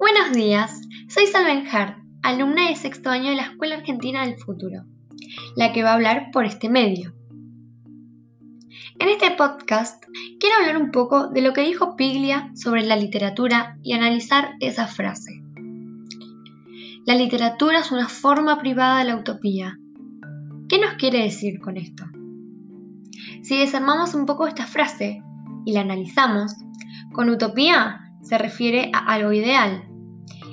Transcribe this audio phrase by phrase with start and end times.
[0.00, 4.84] Buenos días, soy Salven Hart, alumna de sexto año de la Escuela Argentina del Futuro,
[5.56, 7.12] la que va a hablar por este medio.
[8.98, 10.02] En este podcast
[10.40, 14.86] quiero hablar un poco de lo que dijo Piglia sobre la literatura y analizar esa
[14.86, 15.42] frase.
[17.04, 19.76] La literatura es una forma privada de la utopía.
[20.70, 22.06] ¿Qué nos quiere decir con esto?
[23.42, 25.22] Si desarmamos un poco esta frase
[25.66, 26.54] y la analizamos,
[27.12, 29.89] con utopía se refiere a algo ideal,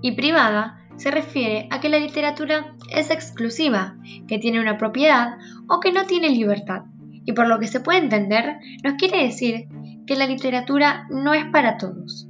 [0.00, 5.38] y privada se refiere a que la literatura es exclusiva, que tiene una propiedad
[5.68, 6.82] o que no tiene libertad.
[7.24, 9.68] Y por lo que se puede entender, nos quiere decir
[10.06, 12.28] que la literatura no es para todos.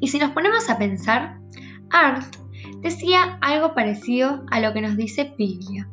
[0.00, 1.38] Y si nos ponemos a pensar,
[1.90, 2.34] Art
[2.80, 5.88] decía algo parecido a lo que nos dice Piglia.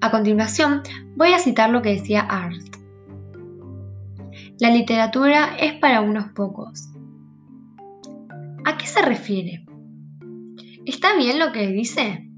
[0.00, 0.82] A continuación,
[1.16, 2.76] voy a citar lo que decía Art.
[4.58, 6.93] La literatura es para unos pocos, ¿A
[8.84, 9.64] qué se refiere?
[10.84, 12.28] ¿Está bien lo que dice?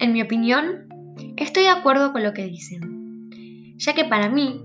[0.00, 0.88] En mi opinión,
[1.36, 4.60] estoy de acuerdo con lo que dicen, ya que para mí,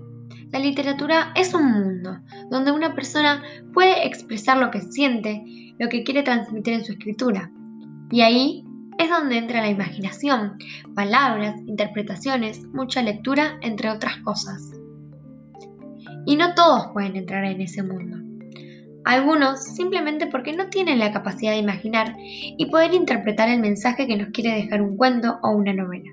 [0.50, 2.18] la literatura es un mundo
[2.50, 5.44] donde una persona puede expresar lo que siente,
[5.78, 7.52] lo que quiere transmitir en su escritura.
[8.10, 8.64] Y ahí
[8.98, 10.58] es donde entra la imaginación,
[10.96, 14.72] palabras, interpretaciones, mucha lectura, entre otras cosas.
[16.26, 18.27] Y no todos pueden entrar en ese mundo.
[19.08, 24.18] Algunos simplemente porque no tienen la capacidad de imaginar y poder interpretar el mensaje que
[24.18, 26.10] nos quiere dejar un cuento o una novela.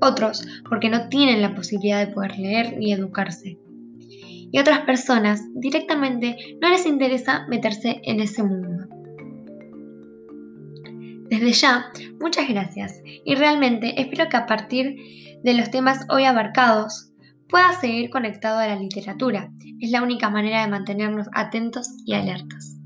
[0.00, 3.58] Otros porque no tienen la posibilidad de poder leer ni educarse.
[4.50, 8.88] Y otras personas directamente no les interesa meterse en ese mundo.
[11.28, 14.96] Desde ya, muchas gracias y realmente espero que a partir
[15.44, 17.09] de los temas hoy abarcados
[17.50, 19.50] pueda seguir conectado a la literatura.
[19.80, 22.79] Es la única manera de mantenernos atentos y alertas.